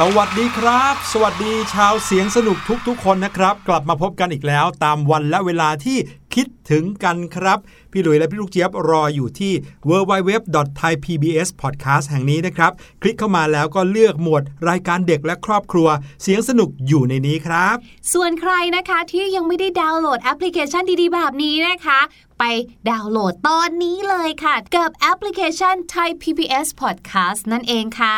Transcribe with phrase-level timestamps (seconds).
[0.00, 2.56] สวัสดีครับ สวัสดีชาวเสียงสนุก
[2.88, 5.98] ทุกๆ คนนะครับ กลับมาพบกันอีกแล้ว ตามวันและเวลาที่
[6.34, 7.58] คิดถึงกันครับ
[7.92, 9.52] พี่หลุยและพี่ลูกเจี๊ยบรออยู่ที่
[9.88, 12.72] www.thaipbspodcast แห่งนี้นะครับ
[13.02, 15.88] คลิกเข้ามาแล้วก็เลือกหมวดรายการเด็กและครอบครัว
[16.22, 17.76] เสียงสนุกอยู่ในนี้ครับ
[18.12, 22.00] ส่วนใครนะคะที่ยังไม่ได้ดาวน์โหลดแอปพลิเคชันดีๆ แบบนี้นะคะ
[22.38, 22.44] ไป
[22.90, 28.16] ดาวน์โหลดตอนนี้เลยค่ะ กับแอปพลิเคชัน Thai PBS Podcast นั่นเองค่ะ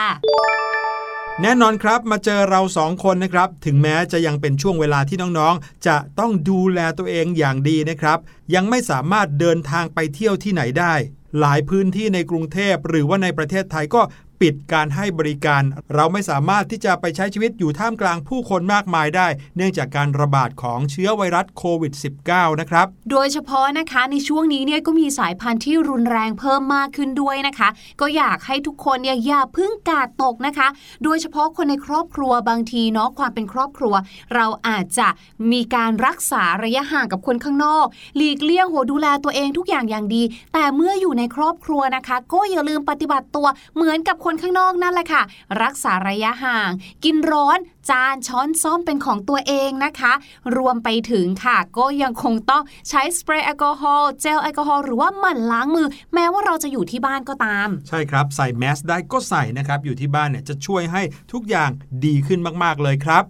[1.43, 8.19] แน่นอนครับมาเจอเราสองคนนะครับ ถึงแม้จะยังเป็นช่วงเวลาที่น้องๆ จะต้องดูแลตัวเองอย่างดีนะครับ
[8.55, 10.95] ยังไม่สามารถเดินทางไปเที่ยวที่ไหนได้
[11.41, 14.03] หลายพื้นที่ในกรุงเทพหรือว่าในประเทศไทยก็
[14.43, 15.63] ปิดการให้บริการ
[15.95, 19.27] เราไม่สามารถที่จะไปใช้ชีวิตอยู่ท่ามกลางผู้คนมากมายได้
[19.57, 21.93] เนื่องจากการระบาดของเชื้อไวรัสโควิด
[22.27, 27.69] -19 นะครับ โดยเฉพาะนะคะในช่วงนี้เนี่ยก็มีสายพันธุ์ที่รุนแรงเพิ่มมากขึ้นด้วยนะคะ
[28.01, 30.69] ก็อยากให้ทุกคนเนี่ยอย่าพึ่งกาดตกนะคะ
[31.05, 33.95] โดยเฉพาะคนในครอบครัวบางทีเนาะความเป็นครอบครัว
[34.35, 35.09] เราอาจจะ
[35.53, 37.87] มีการรักษาระยะห่างกับคนข้างนอก
[38.17, 40.23] หลีกเลี่ยงโหดูแลตัวเองทุกอย่างอย่างดี
[40.53, 43.47] แต่เมื่ออยู่ในครอบครัวนะคะ ก็อย่าลืมปฏิบัติตัว
[43.77, 45.23] เหมือนกับคนนข้างนอกนั่นแหละค่ะ
[45.63, 46.71] รักษาระยะห่าง
[47.05, 47.59] กินร้อน
[47.91, 50.13] จานช้อนซ้อมเป็นของตัวเองนะคะ
[50.57, 61.71] รวมไปถึงค่ะ ก็ยังคงต้องใช้สเปรย์แอลกอฮอล์เจลแอลกอฮอล์หรือว่าหมั่นล้างมือ แม้ว่าเราจะอยู่ที่บ้านก็ตาม ใช่ครับ ใส่แมสได้ก็ใส่นะครับ อยู่ที่บ้านเนี่ยจะช่วยให้ทุกอย่าง
[62.05, 63.25] ดีขึ้นมาก ๆ เลยครับ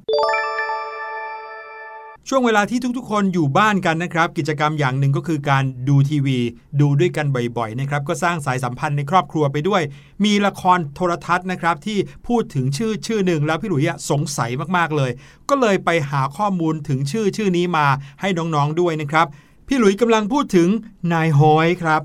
[2.32, 6.38] ช่วงเวลาที่ทุกๆ คนอยู่บ้านกันนะครับ กิจกรรมอย่างหนึ่งก็คือการดูทีวี
[6.80, 9.82] ดูด้วยกันบ่อยๆนะครับก็สร้างสายสัมพันธ์ในครอบครัวไปด้วย
[10.24, 15.10] มีละครโทรทัศน์นะครับที่พูดถึงชื่อชื่อหนึ่งแล้วพี่หลุยส์สงสัยมากๆเลย
[15.48, 17.86] ก็เลยไปหาข้อมูลถึงชื่อชื่อนี้มา
[18.20, 19.26] ให้น้องๆด้วยนะครับ
[19.68, 20.68] พี่หลุยส์กำลังพูดถึง
[21.12, 22.02] นายฮอยครับ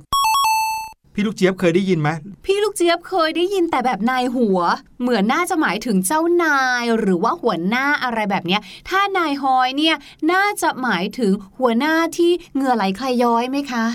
[1.14, 2.10] พี่ลูกเจี๊ยบเคยได้ยินไหม
[2.46, 4.60] พี่ เจี๊ยบเคยได้ยินแต่แบบนายหัว
[5.02, 9.96] เหมือนน่าจะหมายถึงเจ้านายหรือว่าหัวหน้าอะไรแบบเนี้ยถ้านายฮอยเนี่ย
[10.32, 13.86] น่าจะหมายถึงหัวหน้าที่เหงื่อไหลใครย้อยไหมคะ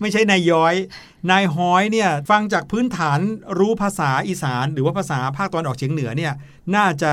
[0.00, 0.74] ไม่ใช่นายย้อย
[1.30, 3.18] นายฮอยเนี่ยฟังจากพื้นฐาน
[3.58, 6.32] รู้ภาษาอีสาน หรือว่าภาษาภาคตะวันออกเฉียงเหนือเนี่ย
[6.76, 7.12] น่าจะ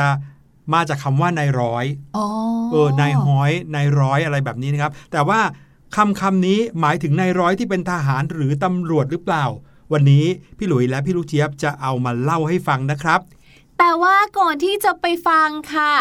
[0.74, 1.86] มาจากคำว่านายร้อย
[2.18, 2.26] อ๋อ
[2.72, 5.40] เออนายฮอยนายร้อยอะไรแบบนี้นะครับ แต่ว่า
[5.96, 9.46] คำคำนี้หมายถึงนายร้อยที่เป็นทหารหรือตำรวจหรือเปล่า
[9.94, 10.26] วันนี้
[10.58, 13.20] พี่หลุยและพี่ลูกเจี๊ยบจะเอามาเล่าให้ฟังนะครับ
[13.78, 15.94] แต่ว่าก่อนที่จะไปฟังค่ะ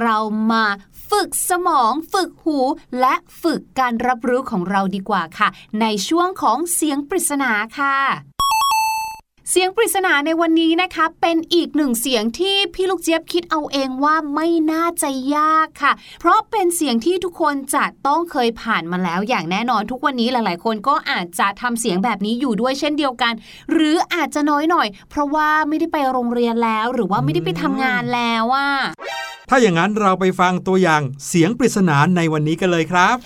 [0.00, 0.16] เรา
[0.50, 0.64] มา
[1.10, 2.58] ฝึกสมองฝึกหู
[3.00, 5.48] และฝึกการรับรู้ของเราดีกว่าค่ะ
[5.80, 8.31] ในช่วงของเสียงปริศนาค่ะ
[9.50, 23.32] เสียงปริศนาในวันนี้นะคะ เป็นอีกหนึ่งเสียงที่พี่ลูกเจี๊ยบคิดเอาเองว่าไม่น่าจะยากค่ะ เพราะเป็นเสียงที่ทุกคนจะต้องเคยผ่านมาแล้วอย่างแน่นอนทุกวันนี้หลาย ๆ คนก็อาจจะทำเสียงแบบนี้อยู่ด้วยเช่นเดียวกัน
[23.72, 28.70] หรืออาจจะน้อยหน่อย เพราะว่าไม่ได้ไปโรงเรียนแล้วหรือว่าไม่ได้ไปทำงานแล้วอะ
[29.48, 33.16] ถ้าอย่างนั้นเราไปฟังตัวอย่างเสียงปริศนาในวันนี้กันเลยครับ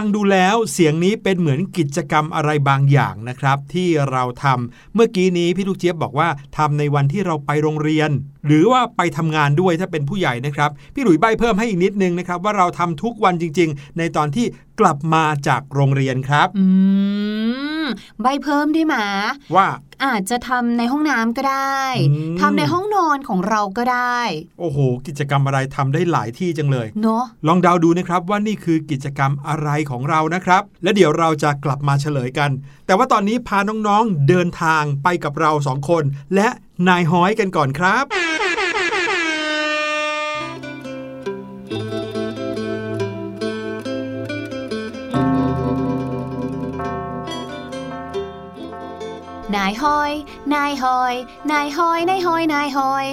[0.00, 8.10] ฟังดูแล้วเสียงนี้เป็นเหมือนกิจกรรมอะไรบางอย่างนะครับ ที่เราทำเมื่อกี้นี้พี่ลูกเจี๊ยบบอกว่าทำในวันที่เราไปโรงเรียน
[8.46, 14.46] หรือว่าไปทำงานด้วยถ้าเป็นผู้ใหญ่นะครับ พี่หลุยใบเพิ่มให้อีกนิดนึงนะครับ ว่าเราทำทุกวันจริง ๆ ในตอนที่
[14.80, 16.64] กลับมาจากโรงเรียนครับ อื
[17.84, 17.86] ม
[18.22, 18.94] ใบเพิ่มได้ไหม
[19.54, 19.66] ว่า
[20.06, 24.20] อาจจะทำในห้องน้ำก็ได้อืมทำในห้องนอนของเราก็ได้
[24.60, 32.50] โอ้โห กิจกรรมอะไรทำได้หลายที่จังเลยเนาะลองเดาดูนะครับว่านี่คือกิจกรรมอะไรของเรานะครับ และเดี๋ยวเราจะกลับมาเฉลยกัน
[32.86, 36.48] แต่ว่าตอนนี้พาน้องๆเดินทางไปกับเราสองคน และ
[36.88, 50.12] นายฮ้อยกันก่อนครับายหอย
[50.54, 51.14] นายหอย
[51.52, 53.06] นายหอย นายหอย นายหอย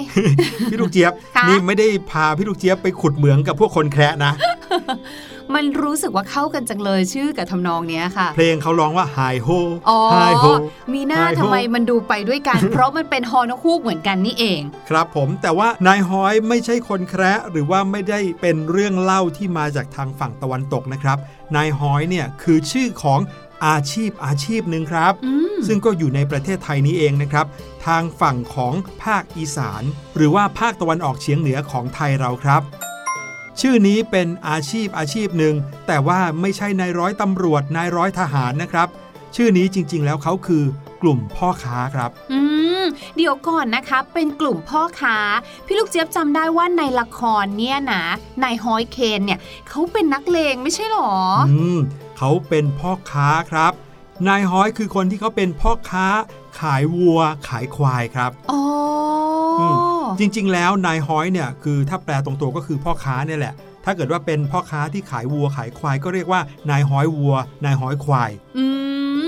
[0.70, 4.32] พี่ลูกเจี๊ยบค่ะนี่ไม่ได้พาพี่ลูกเจี๊ยบไปขุดเหมืองกับพวกคนแคระนะ
[5.54, 9.48] มันรู้สึกว่าเข้ากันจังเลยชื่อกับทำนองเนี้ยค่ะ เพลงเขาร้องว่าไฮโฮ
[9.88, 10.46] อ๋อไฮโฮ
[10.94, 21.18] มีหน้าไฮโฮทำไมมันดูไปด้วยกัน เพราะมันเป็นฮอนกฮูกเหมือนกันนี่เอง ครับผมแต่ว่านายฮ้อยไม่ใช่คนแคระหรือว่าไม่ได้เป็นเรื่องเล่าที่มาจากทางฝั่งตะวันตกนะครับ
[21.56, 23.20] นายฮ้อยเนี่ยคือชื่อของ
[23.66, 27.46] อาชีพอาชีพหนึ่งครับอืมซึ่งก็อยู่ในประเทศไทยนี้เองนะครับ
[27.86, 29.82] ทางฝั่งของภาคอีสาน
[30.16, 32.62] หรือว่าภาคตะวันออกเฉียงเหนือของไทยเราครับ
[33.60, 35.54] ชื่อนี้เป็นอาชีพอาชีพหนึ่ง
[35.86, 38.88] แต่ว่าไม่ใช่นายร้อยตำรวจนายร้อยทหารนะครับ
[39.36, 40.64] ชื่อนี้จริง ๆ แล้วเขาคือ
[41.02, 42.40] กลุ่มพ่อค้าครับ อื
[42.82, 42.84] ม
[43.16, 45.16] เดี๋ยวก่อนนะคะ เป็นกลุ่มพ่อค้า
[45.66, 48.02] พี่ลูกเจี๊ยบจำได้ว่าในละครเนี่ยนะ
[48.42, 51.12] นายฮอยเคนเนี่ยเขาเป็นนักเลงไม่ใช่หรอ
[51.50, 51.78] อืม
[52.18, 53.72] เขาเป็นพ่อค้าครับ
[54.28, 56.06] นายฮ้อยคือคนที่เขาเป็นพ่อค้า
[56.60, 58.62] ขายวัว ขายควายครับ อ๋อ
[59.60, 63.54] อม จริง ๆ แล้วนายฮ้อยเนี่ยคือถ้าแปลตรงตัวก็คือพ่อค้าเนี่ยแหละ
[63.84, 66.40] ถ้าเกิดว่าเป็นพ่อค้าที่ขายวัวขายควายก็เรียกว่า
[66.70, 68.66] นายฮ้อยวัว นายฮ้อยควายอื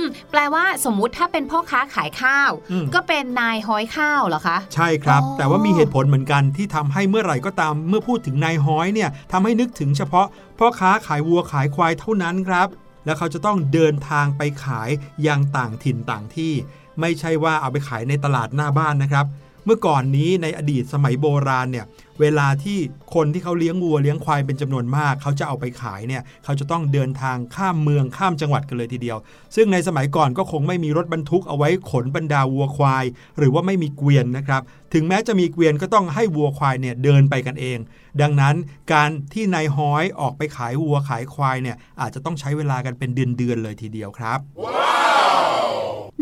[0.00, 10.26] มแปลว่าสมมุติถ้าเป็นพ่อค้าขายข้าวอืมก็เป็นนายฮ้อยข้าวเหรอคะ ใช่ครับอ๋อแต่ว่ามีเหตุผลเหมือนกันที่ทำให้เมื่อไหร่ก็ตาม เมื่อพูดถึงนายฮ้อยเนี่ยทำให้นึกถึงเฉพาะ
[10.59, 12.69] พ่อค้าขายวัวขายควายเท่านั้นครับ
[13.05, 14.91] แล้วเขาจะต้องเดินทางไปขาย
[15.26, 16.53] ยังต่างถิ่นต่างที่
[17.00, 19.26] ไม่ใช่ว่าเอาไปขายในตลาดหน้าบ้านนะครับ
[19.66, 21.87] เมื่อก่อนนี้ในอดีตสมัยโบราณเนี่ย
[22.21, 22.78] เวลาที่
[23.14, 29.18] คนที่เขาเลี้ยงวัวเลี้ยงควายเป็นจำนวนมาก เขาจะเอาไปขายเนี่ยเขาจะต้องเดินทางข้ามเมืองข้ามจังหวัดกันเลยทีเดียว
[29.56, 33.04] ซึ่งในสมัยก่อนก็คงไม่มีรถบรรทุกเอาไว้ขนบรรดาวัวควาย
[33.38, 34.62] หรือว่าไม่มีเกวียนนะครับ
[34.94, 37.78] ถึงแม้จะมีเกวียนก็ต้องให้วัวควายเนี่ยเดินไปกันเอง
[38.21, 38.54] ดังนั้น
[38.92, 44.40] การที่นายฮ้อยออกไปขายวัวขายควายเนี่ยอาจจะต้องใช้เวลากันเป็นเดือนๆเลยทีเดียวครับ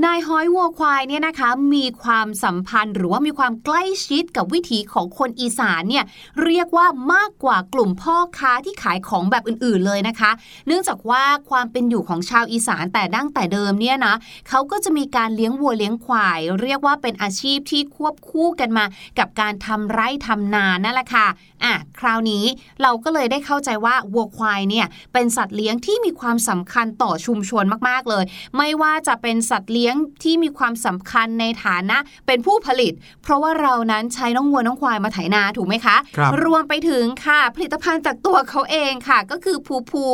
[0.04, 6.04] นายฮ้อยวัวควายเนี่ยนะคะมีความสัมพันธ์หรือว่ามีความใกล้ชิดกับวิถีของคนอีสานเนี่ย
[6.44, 10.30] เรียกว่ามากกว่ากลุ่มพ่อค้าที่ขายของแบบอื่นๆเลยนะคะ
[10.66, 14.14] เนื่องจากว่าความเป็นอยู่ของชาวอีสานแต่ดั้งแต่เดิมเนี่ยนะ
[14.48, 18.84] เขาก็จะมีการเลี้ยงวัวเลี้ยงควาย เรียกว่าเป็นอาชีพที่ควบคู่กันมา
[19.18, 21.26] กับการทำไร่ทำนานั่นแหละค่ะ
[21.64, 22.44] อะคราวนี้
[22.82, 28.24] เราก็เลยได้เข้าใจว่าวัวควายเนี่ยเป็นสัตว์เลี้ยงที่มีความสำคัญต่อชุมชนมากๆเลย
[28.56, 29.91] ไม่ว่าจะเป็นสัตว์เลี้ยง
[30.22, 31.96] ที่มีความสำคัญในฐานะ
[32.26, 40.04] เป็นผู้ผลิต เพราะว่าเรานั้นใช้น้องวัวน้องควายมาไถนาถูกไหมคะครับรวมไปถึงค่ะ ผลิตภัณฑ์จากตัวเขาเองค่ะ ก็คือภูภู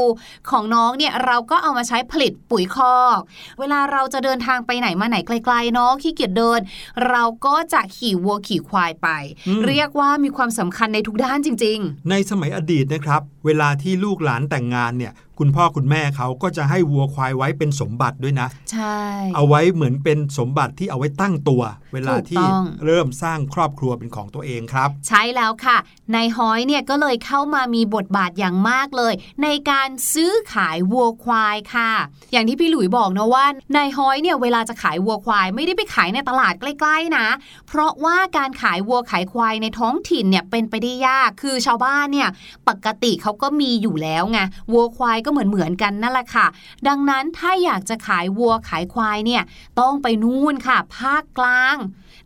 [0.51, 3.19] ของน้องเนี่ยเราก็เอามาใช้ผลิตปุ๋ยคอก
[3.61, 6.61] เวลาเราจะเดินทางไปไหนมาไหนไกลๆเนาะขี้เกียจเดิน
[7.09, 9.09] เราก็จะขี่วัวขี่ควายไป
[9.49, 11.79] อืมเรียกว่ามีความสำคัญในทุกด้านจริง
[12.11, 18.99] ในสมัยอดีตนะครับ เวลาที่ลูกหลานแต่งงานเนี่ย คุณพ่อคุณแม่เขาก็จะให้วัวควายไว้เป็นสมบัติด้วยนะๆใช่
[19.37, 25.77] เอาไว้เหมือนเป็นสมบัติที่เอาไว้ตั้งตัว เวลาที่ถูกต้องเริ่มสร้างครอบครัวเป็นของตัวเองครับ ใช่แล้วค่ะ
[26.15, 31.91] นายฮ้อยเนี่ยก็เลยเข้ามามีบทบาทอย่างมากเลย ในการซื้อขายวัวควายค่ะ
[32.33, 33.45] อย่างที่พี่หลุยบอกนะว่า
[33.77, 37.27] นายฮ้อยเนี่ยเวลาจะขายวัวควายไม่ได้ไปขายในตลาดใกล้ ๆนะ
[37.69, 42.29] เพราะว่าการขายวัวขายควายในท้องถิ่นเนี่ยเป็นไปได้ยาก คือชาวบ้านเนี่ย
[42.69, 44.39] ปกติเขาก็มีอยู่แล้วไง
[44.73, 46.47] วัวควายก็เหมือนเหมือนกันนั่นแหละค่ะ
[46.89, 49.43] ดังนั้นถ้าอยากจะขายวัวขายควายเนี่ย
[49.81, 51.77] ต้องไปนู่นค่ะ ภาคกลาง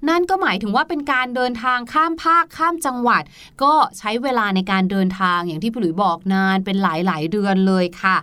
[0.08, 3.22] นั่นก็หมายถึงว่าเป็นการเดินทางข้ามภาคข้ามจังหวัด
[3.62, 8.16] ก็ใช้เวลาในการเดินทางอย่างที่พี่หลุยบอกนานเป็นหลายๆเดือนเลยค่ะ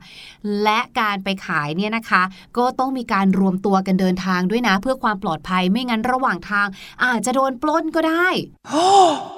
[0.63, 2.23] และการไปขายเนี่ยนะคะ
[2.57, 6.67] ก็ต้องมีการรวมตัวกันเดินทางด้วยนะ เพื่อความปลอดภัยไม่งั้นระหว่างทาง
[7.05, 8.27] อาจจะโดนปล้นก็ได้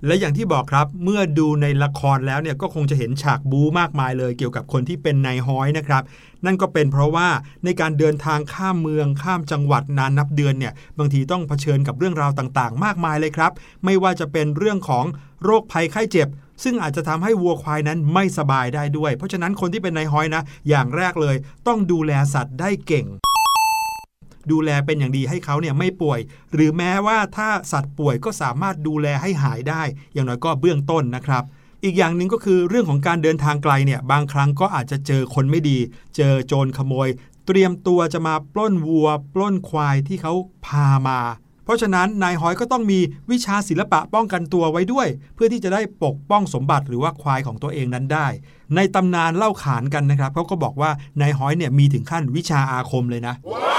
[0.05, 6.03] และอย่างที่บอกครับเมื่อดูในละครแล้วเนี่ยก็คงจะเห็นฉากบู๊มากมายเลยเกี่ยวกับคนที่เป็นนายฮ้อยนะครับ
[6.45, 7.27] นั่นก็เป็นเพราะว่า
[7.65, 13.51] ในการเดินทางข้ามเมืองข้ามจังหวัดนานนับเดือนเนี่ยบางทีต้องเผชิญกับเรื่องราวต่างๆ มากมายเลยครับ
[13.85, 15.05] ไม่ว่าจะเป็นเรื่องของ
[15.43, 16.27] โรคภัยไข้เจ็บ
[16.63, 21.35] ซึ่งอาจจะทำให้วัวควายนั้นไม่สบายได้ด้วย เพราะฉะนั้นคนที่เป็นนายฮ้อยนะ อย่างแรกเลย
[21.67, 23.07] ต้องดูแลสัตว์ได้เก่ง
[24.51, 26.19] ดูแลเป็นอย่างดีให้เขาเนี่ยไม่ป่วย
[26.53, 29.83] หรือแม้ว่าถ้าสัตว์ป่วยก็สามารถดูแลให้หายได้
[30.13, 31.43] อย่างน้อยก็เบื้องต้นนะครับ
[31.83, 35.77] อีกอย่างหนึ่งก็คือเรื่องของการเดินทางไกลเนี่ยบางครั้งก็อาจจะเจอคนไม่ดี
[36.15, 37.09] เจอโจรขโมย
[37.47, 40.33] เตรียมตัวจะมาปล้นวัว ปล้นควายที่เขา
[40.65, 41.19] พามา
[41.63, 43.00] เพราะฉะนั้นนายหอยก็ต้องมี
[43.32, 48.27] วิชาศิลปะป้องกันตัวไว้ด้วย เพื่อที่จะได้ปกป้องสมบัติหรือว่าควายของตัวเองนั้นได้
[48.75, 50.91] ในตำนานเล่าขานกันนะครับเขาก็บอกว่า
[51.22, 53.70] นายหอยเนี่ยมีถึงขั้นวิชาอาคมเลยนะ wow!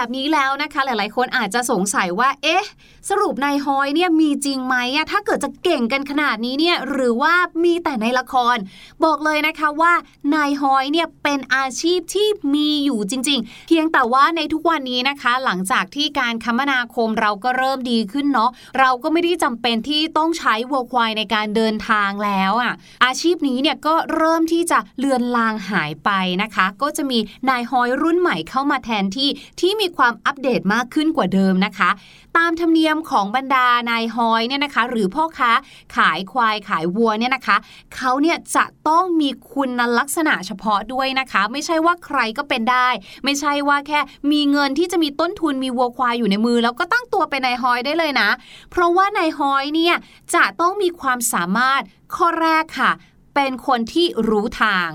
[0.00, 2.64] แบบนี้แล้วนะคะ หลายๆ คนอาจจะสงสัยว่า เอ๊ะ
[3.10, 8.56] สรุปนายฮอยเนี่ยมีจริงไหมอะถ้าเกิดจะเก่งกันขนาดนี้เนี่ยหรือว่ามีแต่ในละคร
[9.04, 9.92] บอกเลยนะคะว่า
[10.34, 22.72] นายฮอยเนี่ยเป็นอาชีพที่มีอยู่จริง ๆ เพียงแต่ว่าในทุกวันนี้นะคะ หลังจากที่การคมนาคมเราก็เริ่มดีขึ้นเนาะเราก็ไม่ได้จำเป็นที่ต้องใช้วัวควายในการเดินทางแล้วอะ
[23.04, 26.10] อาชีพนี้เนี่ยก็เริ่มที่จะเลือนลางหายไป
[26.42, 29.28] นะคะ ก็จะมีนายฮอยรุ่นใหม่เข้ามาแทนที่
[29.60, 31.90] ที่มีความอัปเดตมากขึ้นกว่าเดิมนะคะ
[32.36, 35.50] ตามธรรมเนียมของบรรดานายฮอยเนี่ยนะคะ หรือพ่อค้า
[35.96, 37.56] ขายควายขายวัวเนี่ยนะคะ
[37.94, 42.88] เขาเนี่ยจะต้องมีคุณลักษณะเฉพาะด้วยนะคะ ไม่ใช่ว่าใครก็เป็นได้
[43.24, 44.00] ไม่ใช่ว่าแค่
[44.32, 48.28] มีเงินที่จะมีต้นทุนมีวัวควายอยู่ในมือ แล้วก็ตั้งตัวเป็นนายฮอยได้เลยนะ
[48.70, 49.96] เพราะว่านายฮอยเนี่ย
[50.34, 51.82] จะต้องมีความสามารถ
[52.14, 52.92] ข้อแรกค่ะ
[53.34, 54.90] เป็นคนที่รู้ทาง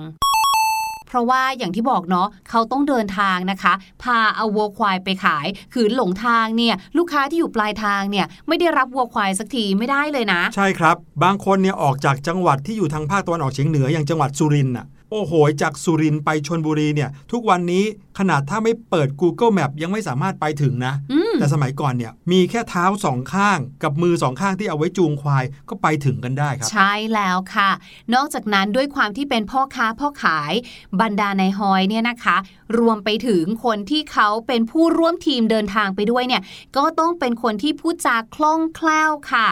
[1.16, 17.84] ราะว่าอย่างที่บอกเนาะเขาต้องเดินทางนะคะ พาเอาวัวควายไปขาย คือหลงทางเนี่ยลูกค้าที่อยู่ปลายทางเนี่ยไม่ได้รับวัวควายสักทีไม่ได้เลยนะ ใช่ครับ บางคนเนี่ยออกจากจังหวัดที่อยู่ทางภาคตะวันออกเฉียงเหนืออย่างจังหวัดสุรินทร์อะ โอ้โหจากสุรินทร์ไปชนบุรีเนี่ย ทุกวันนี้
[18.20, 27.70] ขนาดถ้าไม่เปิด Google Map ยังไม่สามารถไปถึงนะอืมแต่สมัยก่อนเนี่ยมีแค่เท้าสองข้างกับมือสองข้างที่เอาไว้จูงควายก็ไปถึงกันได้ครับ ใช่แล้วค่ะ
[28.14, 30.54] นอกจากนั้นด้วยความที่เป็นพ่อค้าพ่อขาย
[31.02, 32.38] บรรดาในายฮอยเนี่ยนะคะ
[32.78, 36.42] รวมไปถึงคนที่เขาเป็นผู้ร่วมทีมเดินทางไปด้วยเนี่ย
[36.78, 39.48] ก็ต้องเป็นคนที่พูดจาคล่องแคล่วค่ะ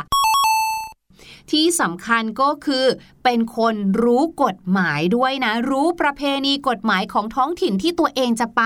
[1.52, 2.86] ที่สำคัญก็คือ
[3.24, 8.64] เป็นคนรู้กฎหมายด้วยนะ รู้ประเพณีกฎหมายของท้องถิ่นที่ตัวเองจะไป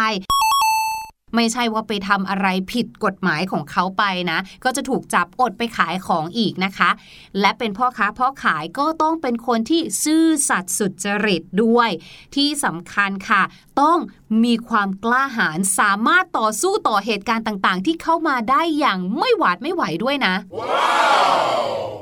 [1.36, 6.90] ไม่ใช่ว่าไปทำอะไรผิดกฎหมายของเขาไปนะ ก็จะถูกจับอดไปขายของอีกนะคะ
[7.40, 11.90] และเป็นพ่อค้าพ่อขายก็ต้องเป็นคนที่ซื่อสัตย์สุจริตด้วย
[12.36, 13.44] ที่สำคัญค่ะ
[13.82, 13.98] ต้อง
[14.44, 20.36] มีความกล้าหาญสามารถต่อสู้ต่อเหตุการณ์ต่างๆ ที่เข้ามาได้อย่างไม่หวาดไม่ไหวด้วยนะ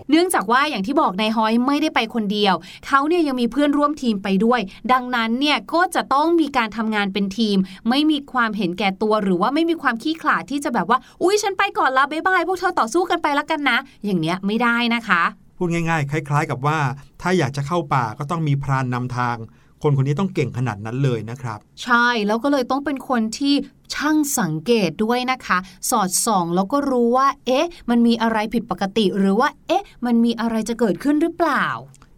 [0.09, 2.55] เนื่องจากว่าอย่างที่บอกนายฮอยไม่ได้ไปคนเดียว
[2.87, 4.59] เขาเนี่ยยังมีเพื่อนร่วมทีมไปด้วย
[4.91, 7.57] ดังนั้นเนี่ยก็จะต้องมีการทำงานเป็นทีม
[7.89, 15.23] ไม่มีความเห็นแก่ตัว หรือว่าไม่มีความขี้ขลาดที่จะแบบว่า อุ้ยฉันไปก่อนละบ๊ายบายพวกเธอต่อสู้กันไปละกันนะ อย่างเนี้ยไม่ได้นะคะ
[15.57, 16.79] พูดง่าย ๆ คล้าย ๆ กับว่า
[17.21, 19.37] ถ้าอยากจะเข้าป่าก็ต้องมีพรานนำทาง
[19.85, 23.53] คนคนนี้ต้องเก่งขนาดนั้นเลยนะครับ ใช่แล้วก็เลยต้องเป็นคนที่
[23.95, 25.57] ช่างสังเกตด้วยนะคะ
[25.89, 31.65] สอดส่องแล้วก็รู้ว่า เอ๊ะ มันมีอะไรผิดปกติ หรือว่า เอ๊ะ มันมีอะไรจะเกิดขึ้นหรือเปล่า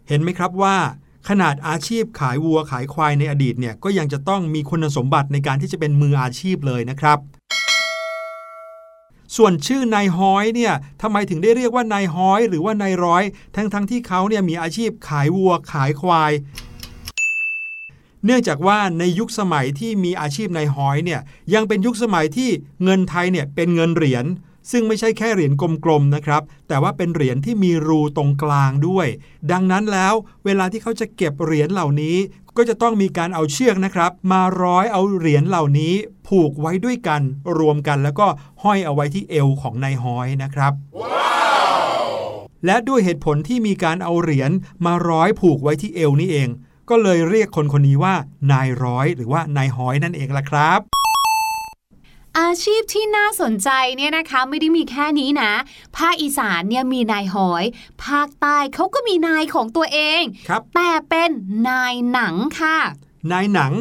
[0.08, 0.76] เห็นไหมครับว่า
[1.28, 7.18] ขนาดอาชีพขายวัวขายควายในอดีตเนี่ยก็ยังจะต้องมีคุณสมบัติในการที่จะเป็นมืออาชีพเลยนะครับ
[9.36, 13.24] ส่วนชื่อนายฮ้อยเนี่ยทำไมถึงได้เรียกว่านายฮ้อย หรือว่านายร้อย
[13.56, 16.32] ทั้งๆทที่เขาเนี่ยมีอาชีพขายวัวขายควาย
[18.24, 21.20] เนื่องจากว่าในยุคสมัยที่มีอาชีพนายฮ้อยเนี่ย
[21.54, 22.50] ยังเป็นยุคสมัยที่
[22.84, 24.24] เงินไทยเนี่ยเป็นเงินเหรียญ
[24.70, 25.52] ซึ่งไม่ใช่แค่เหรียญ
[25.84, 29.06] กลมๆนะครับ แต่ว่าเป็นเหรียญที่มีรูตรงกลางด้วย
[29.52, 32.16] ดังนั้นแล้วเวลาที่เขาจะเก็บเหรียญเหล่านี้
[32.56, 35.94] ก็จะต้องมีการเอาเชือกนะครับ มาร้อยเอาเหรียญเหล่านี้
[36.28, 37.22] ผูกไว้ด้วยกัน
[37.58, 38.26] รวมกัน แล้วก็
[38.62, 40.72] ห้อยเอาไว้ที่เอวของนายฮ้อยนะครับ
[42.66, 44.50] และด้วยเหตุผลที่มีการเอาเหรียญ
[44.84, 46.48] มาร้อยผูกไว้ที่เอวนี่เอง
[46.90, 48.14] ก็เลยเรียกคนคนนี้ว่า
[48.52, 50.80] นายร้อย หรือว่านายฮ้อยนั่นเองล่ะครับ
[52.38, 55.52] อาชีพที่น่าสนใจเนี่ยนะคะไม่ได้มีแค่นี้นะ
[55.96, 57.64] ภาคอีสานเนี่ยมีนายหอย
[58.04, 61.30] ภาคใต้เขาก็มีนายของตัวเองครับแต่เป็น
[61.68, 62.78] นายหนังค่ะ
[63.32, 63.72] นายหนัง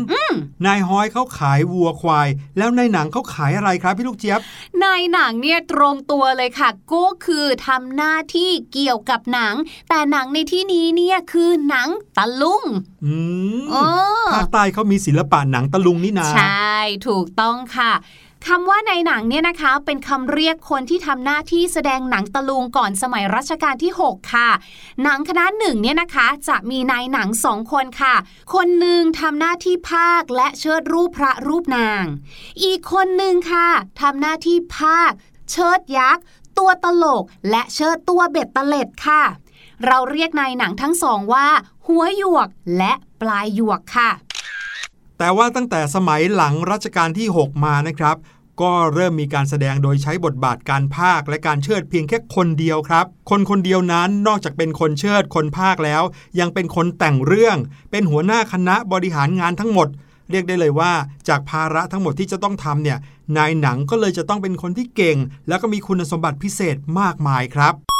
[0.66, 4.40] นายฮ้อยเขาขายวัวควาย แล้วนายหนังเขาขายอะไรครับพี่ลูกเจี๊ยบ
[4.84, 9.54] นายหนังเนี่ยตรงตัวเลยค่ะ ก็คือทำหน้าที่เกี่ยวกับหนัง
[9.90, 12.64] แต่หนังในที่นี้เนี่ยคือหนังตะลุง
[13.06, 13.14] อื
[13.60, 13.76] มเอ
[14.24, 16.76] อภาคใต้เขามีศิลปะหนังตะลุงนี่นา ใช่
[17.08, 17.94] ถูกต้องค่ะ
[18.46, 24.50] คำว่าในหนังเนี่ยนะคะ เป็นคำเรียกคนที่ทำหน้าที่แสดงหนังตะลุงก่อนสมัยรัชกาลที่ 6 ค่ะ
[25.04, 28.16] หนังคณะหนึ่งเนี่ยนะคะ จะมีนายหนังสองคนค่ะ
[28.54, 32.04] คนหนึ่งทำหน้าที่ภาคและเชิดรูปพระรูปนาง
[32.64, 33.68] อีกคนหนึ่งค่ะ
[34.02, 35.12] ทำหน้าที่ภาค
[35.52, 36.24] เชิดยักษ์
[36.58, 39.24] ตัวตลก และเชิดตัวเบ็ดตะเล็ดค่ะ
[39.86, 41.48] เราเรียกนายหนังทั้งสองว่า
[41.88, 42.48] หัวหยวก
[42.78, 44.10] และปลายหยวกค่ะ
[45.18, 48.18] แต่ว่าตั้งแต่สมัยหลังรัชกาลที่ 6 มานะครับ
[48.62, 56.04] ก็เริ่มมีการแสดงโดยใช้บทบาทการพากย์และการเชิดเพียงแค่คนเดียวครับ คนคนเดียวนั้นนอกจากเป็นคนเชิดคนพากย์แล้ว
[56.40, 57.58] ยังเป็นคนแต่งเรื่อง
[57.92, 59.88] เป็นหัวหน้าคณะบริหารงานทั้งหมด
[60.32, 60.92] เรียกได้เลยว่า
[61.28, 62.98] จากภาระทั้งหมดที่จะต้องทำเนี่ย
[63.38, 67.97] นายหนังก็เลยจะต้องเป็นคนที่เก่ง แล้วก็มีคุณสมบัติพิเศษมากมายครับ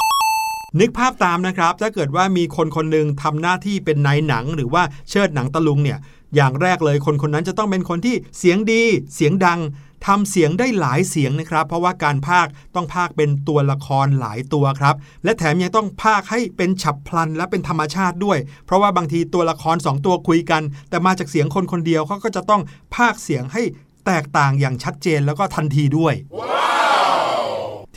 [0.80, 6.00] นึกภาพตามนะครับ ถ้าเกิดว่ามีคนคนหนึ่งทำหน้าที่เป็นนายหนัง หรือว่าเชิดหนังตะลุงเนี่ย
[6.36, 8.84] อย่างแรกเลยคนคนนั้นจะต้องเป็นคนที่เสียงดี
[9.16, 9.60] เสียงดัง
[10.08, 22.62] ทำเสียงได้หลายเสียงนะครับ เพราะว่าการพากต้องพากเป็นตัวละครหลายตัวครับ และแถมยังต้องพากให้เป็นฉับพลันและเป็นธรรมชาติด้วย เพราะว่าบางทีตัวละครสองตัวคุยกัน แต่มาจากเสียงคนคนเดียวเขาก็จะต้อง
[22.96, 23.62] พากเสียงให้
[24.06, 26.14] แตกต่างอย่างชัดเจนแล้วก็ทันทีด้วย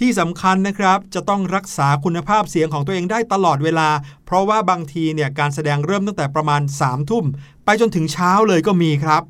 [0.01, 3.89] ที่สำคัญนะครับ จะต้องรักษาคุณภาพเสียงของตัวเองได้ตลอดเวลา
[4.27, 7.25] เพราะว่าบางทีเนี่ยการแสดงเริ่มตั้งแต่ประมาณ3ามทุ่ม
[7.65, 9.23] ไปจนถึงเช้าเลยก็มีครับ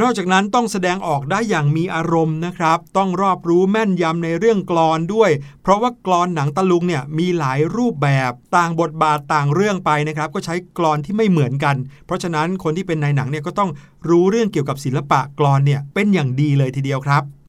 [0.00, 5.30] นอกจากนั้นต้องแสดงออกได้อย่างมีอารมณ์นะครับ ต้องรอบรู้แม่นยำในเรื่องกลอนด้วย
[5.62, 13.70] เพราะว่ากลอนหนังตะลุงเนี่ยมีหลายรูปแบบ ต่างบทบาทต่างเรื่องไปนะครับ ก็ใช้กลอนที่ไม่เหมือนกัน เพราะฉะนั้นคนที่เป็นนายหนังเนี่ยก็ต้อง
[14.08, 17.43] รู้เรื่องเกี่ยวกับศิลปะกลอนเนี่ยเป็นอย่างดีเลยทีเดียวครับ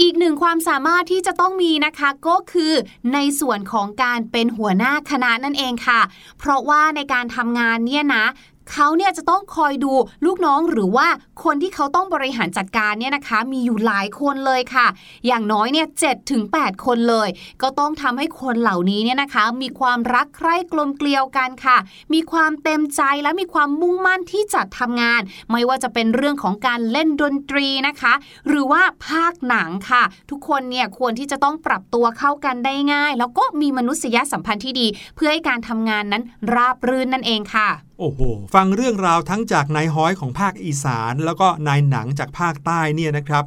[0.00, 2.72] อีกหนึ่งความสามารถที่จะต้องมีนะคะก็คือ
[3.14, 6.00] ในส่วนของการเป็นหัวหน้าคณะนั่นเองค่ะ
[6.38, 8.24] เพราะว่าในการทำงานเนี่ยนะ
[8.72, 9.92] เขาเนี่ยจะต้องคอยดู
[10.24, 11.08] ลูกน้องหรือว่า
[11.44, 14.86] คนที่เขาต้องบริหารจัดการเนี่ยนะคะ มีอยู่หลายคนเลยค่ะ
[15.26, 17.28] อย่างน้อยเนี่ยเจ็ดถึงแคนเลย
[17.62, 21.76] ก็ต้องทำให้คนเหล่านี้เนี่ยนะคะ มีความรักใคร่กลมเกลียวกันค่ะ
[22.14, 28.14] มีความเต็มใจและมีความมุ่งมั่นที่จะทำงาน ไม่ว่าจะเป็นเรื่องของการเล่นดนตรีนะคะ
[28.48, 38.20] หรือว่าภาคหนังค่ะ ทุกคนเนี่ยควรที่จะต้องปรับตัวเข้ากันได้ง่าย แล้วก็มีมนุษยสัมพันธ์ที่ดี เพื่อให้การทำงานนั้นราบรื่นนั่นเองค่ะ โอ้โห
[38.54, 43.44] ฟังเรื่องราวทั้งจากนายฮ้อยของภาคอีสาน แล้วก็นายหนังจากภาคใต้เนี่ยนะครับ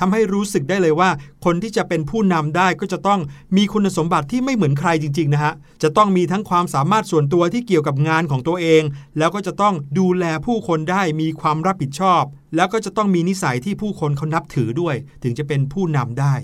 [0.00, 1.10] ทำให้รู้สึกได้เลยว่า
[1.44, 3.20] คนที่จะเป็นผู้นำได้ก็จะต้อง
[3.56, 8.82] มีคุณสมบัติที่ไม่เหมือนใครจริง ๆ นะฮะ จะต้องมีทั้งความสามารถส่วนตัวที่เกี่ยวกับงานของตัวเอง
[9.18, 12.22] แล้วก็จะต้องดูแลผู้คนได้มีความรับผิดชอบ
[12.56, 16.34] แล้วก็จะต้องมีนิสัยที่ผู้คนเขานับถือด้วย ถึงจะเป็นผู้นำได้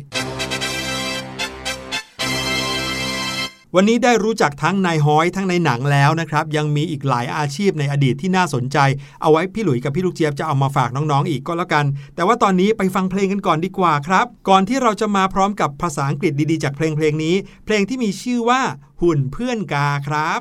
[3.77, 8.79] วันนี้ได้รู้จักทั้งนายฮ้อยทั้งในหนังแล้วนะครับ ยังมีอีกหลายอาชีพในอดีตที่น่าสนใจ
[9.23, 18.61] เอาไว้พี่หลุยกับพี่ลูกเจี๊ยบจะเอามาฝากน้องๆอีกก็แล้วกัน แต่ว่าตอนนี้ไปฟังเพลงกันก่อนดีกว่าครับ ก่อนที่เราจะมาพร้อมกับภาษาอังกฤษดีๆ จากเพลงเพลงนี้ เพลงที่มีชื่อว่า
[19.03, 20.41] หุ่นเพื่อนกาครับ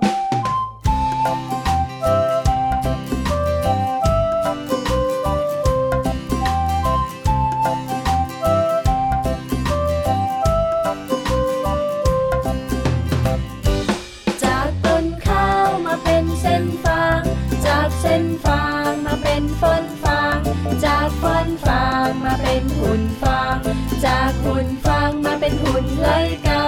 [22.60, 23.60] เป็นหุ่นฟาง
[24.06, 26.08] จากหุ่นฟางมาเป็นหุ่นไล
[26.48, 26.64] กา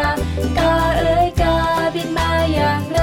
[0.58, 1.56] กาเอ้ยกา
[1.96, 3.00] บินมาอย่างไร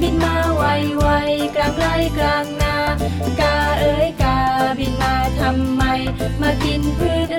[0.00, 0.62] บินมาไว
[0.98, 1.86] ไวๆกลางไร
[2.18, 2.76] กลางนา
[3.40, 4.36] กาเอ้ยกา
[4.78, 5.82] บินมาทำไม
[6.40, 7.33] มากินพืช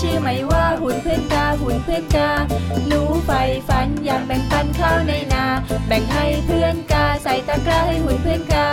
[0.00, 2.30] ชื่อใหม่ว่าหุ่นเพื่อนกาหุ่นเพื่อนกา
[2.86, 5.44] หนูใฝ่ฝันอยากแบ่งปันข้าวในนา
[5.88, 8.68] แบ่งให้เพื่อนกาใส่ตะกร้าให้หุ่นเพื่อนกา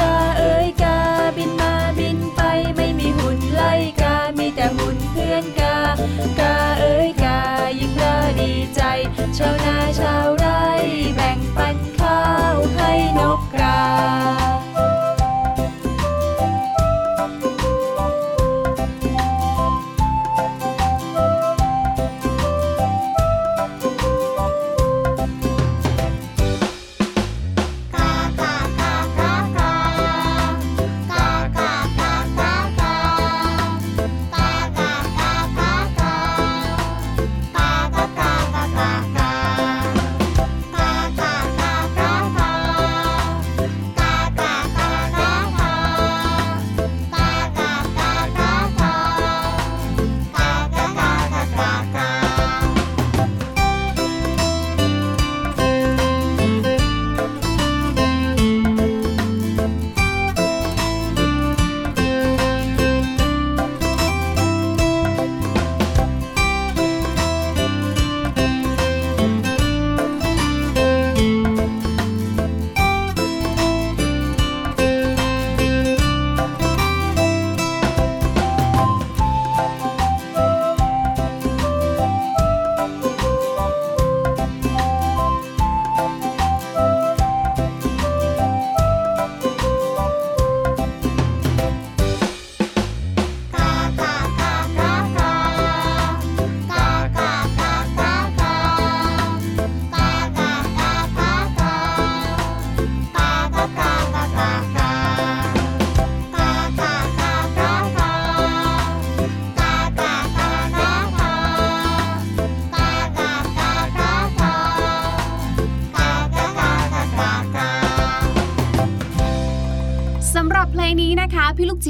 [0.00, 0.98] กาเอ้ยกา
[1.36, 2.40] บินมาบินไป
[2.76, 3.62] ไม่มีหุ่นไล
[4.02, 5.76] กา มีแต่หุ่นเพื่อนกา
[6.40, 7.38] กาเอ้ยกา
[7.78, 8.80] ยิ่งน่าดีใจ
[9.36, 10.62] ชาวนาชาวไร่
[11.16, 12.22] แบ่งปันข้า
[12.52, 13.78] วให้นกกา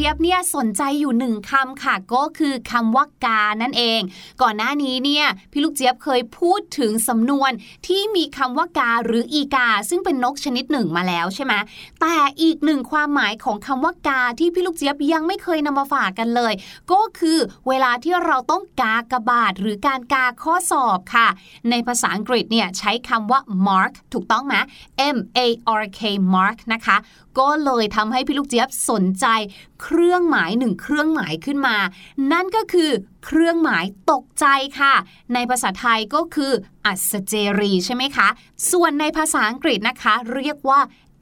[0.04, 4.00] จี๊ยบเนี่ยสนใจอยู่หนึ่งคำค่ะ ก็คือคำว่ากานั่นเอง
[4.42, 7.50] ก่อนหน้านี้เนี่ยพี่ลูกเจี๊ยบเคยพูดถึงสำนวน
[7.86, 11.54] ที่มีคำว่ากาหรืออีกา ซึ่งเป็นนกชนิดหนึ่งมาแล้วใช่ไหม
[12.00, 16.52] แต่อีกหนึ่งความหมายของคำว่ากาที่พี่ลูกเจี๊ยบยังไม่เคยนำมาฝากกันเลย
[16.92, 17.38] ก็คือ
[17.68, 21.28] เวลาที่เราต้องกากระบาดหรือการกาข้อสอบค่ะ
[21.70, 24.54] ในภาษาอังกฤษเนี่ยใช้คำว่า mark ถูกต้องไหม
[25.16, 25.40] M A
[25.80, 26.00] R K
[26.34, 26.98] mark นะคะ
[27.40, 29.26] ก็เลยทำให้พี่ลูกเจี๊ยบสนใจ
[29.82, 31.76] เครื่องหมายหนึ่งเครื่องหมายขึ้นมา
[32.32, 32.90] นั่นก็คือ
[33.24, 34.46] เครื่องหมายตกใจ
[34.80, 34.94] ค่ะ
[35.34, 36.52] ในภาษาไทยก็คือ
[36.86, 38.28] อัศเจรีใช่ไหมคะ
[38.70, 40.80] ส่วนในภาษาอังกฤษนะคะ เรียกว่า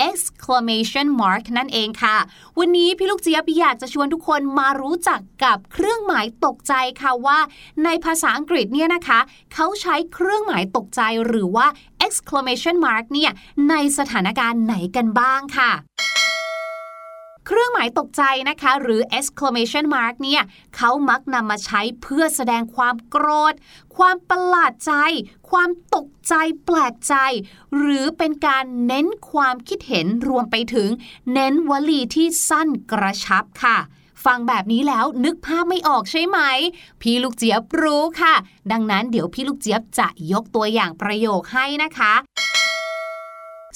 [0.09, 2.16] exclamation mark นั่นเองค่ะ
[2.59, 7.38] วันนี้พี่ลูกเจี๊ยบอยากจะชวนทุกคนมารู้จักกับเครื่องหมายตกใจค่ะว่า
[7.85, 9.20] ในภาษาอังกฤษเนี่ยนะคะ
[9.55, 11.66] เขาใช้เครื่องหมายตกใจหรือว่า
[12.07, 13.33] exclamation mark เนี่ย
[13.70, 15.73] ในสถานการณ์ไหนกันบ้างค่ะ
[17.53, 20.43] เครื่องหมายตกใจนะคะ หรือ exclamation mark เนี่ย
[20.77, 23.55] เขามักนำมาใช้เพื่อแสดงความโกรธ
[23.97, 24.93] ความประหลาดใจ
[25.51, 26.35] ความตกใจ
[26.65, 27.15] แปลกใจ
[27.77, 30.89] หรือเป็นการเน้นความคิดเห็นรวมไปถึง
[31.33, 33.79] เน้นวลีที่สั้นกระชับค่ะ
[34.25, 36.39] ฟังแบบนี้แล้วนึกภาพไม่ออกใช่ไหม
[37.01, 38.35] พี่ลูกเจี๊ยบรู้ค่ะ
[38.73, 42.15] ดังนั้นเดี๋ยวพี่ลูกเจี๊ยบจะยกตัวอย่างประโยคให้นะคะ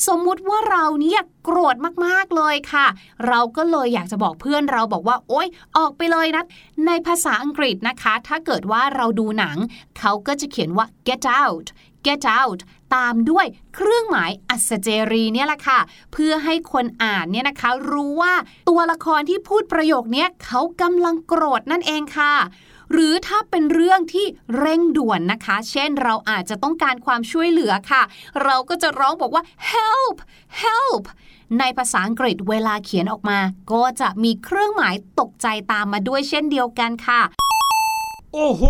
[0.06, 1.76] สมมุติว่าเราเนี่ยโกรธ
[2.06, 2.86] มากๆเลยค่ะ
[3.28, 6.44] เราก็เลยอยากจะบอกเพื่อนเราบอกว่า โอ๊ย ออกไปเลยนะ
[6.86, 9.56] ในภาษาอังกฤษนะคะ ถ้าเกิดว่าเราดูหนัง
[9.98, 11.66] เขาก็จะเขียนว่า get out
[12.06, 12.60] get out
[12.94, 15.80] ตามด้วยเครื่องหมายอัศเจรีเนี่ยแหละค่ะ
[16.12, 18.34] เพื่อให้คนอ่านเนี่ยนะคะ รู้ว่า
[18.68, 22.34] ตัวละครที่พูดประโยคนี้เขากำลังโกรธนั่นเองค่ะ
[22.92, 24.26] หรือถ้าเป็นเรื่องที่
[24.58, 28.02] เร่งด่วนนะคะ เช่นเราอาจจะต้องการความช่วยเหลือค่ะ
[28.44, 29.42] เราก็จะร้องบอกว่า
[29.72, 30.16] help
[30.64, 31.04] help
[31.58, 33.38] ในภาษาอังกฤษเวลาเขียนออกมา
[33.72, 37.22] ก็จะมีเครื่องหมายตกใจตามมาด้วยเช่นเดียวกันค่ะ
[38.34, 38.64] โอ้โห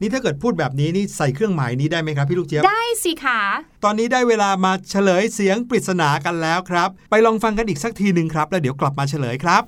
[0.00, 3.40] นี่ถ้าเกิดพูดแบบนี้นี่ใส่เครื่องหมายนี้ได้ไหมครับพี่ลูกเจี๊ยบ ได้สิคะ
[3.84, 9.62] ตอนนี้ได้เวลามาเฉลยเสียงปริศนากันแล้วครับ ไปลองฟังกันอีกสักทีหนึ่งครับ แล้วเดี๋ยวกลับมาเฉลยครับ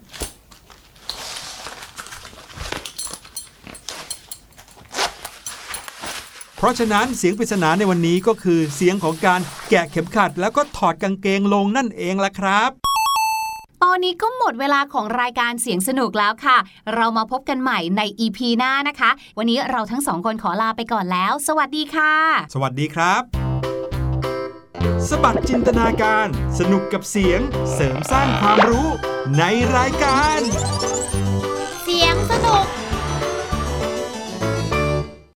[6.61, 9.41] เพราะฉะนั้นเสียงปริศนาในวันนี้ก็คือเสียงของการ
[9.71, 12.71] แกะเข็มขัด แล้วก็ถอดกางเกงลงนั่นเองละครับ
[13.83, 16.57] ตอนนี้ก็หมดเวลาของรายการเสียงสนุกแล้วค่ะ
[16.95, 22.15] เรามาพบกันใหม่ใน EP หน้านะคะ วันนี้เราทั้งสองคนขอลาไปก่อนแล้ว สวัสดีค่ะ
[22.55, 23.23] สวัสดีครับ
[25.09, 26.27] สบัดจินตนาการ
[26.59, 27.41] สนุกกับเสียง
[27.75, 28.89] เสริมสร้างความรู้
[29.39, 29.43] ใน
[29.77, 30.41] รายการ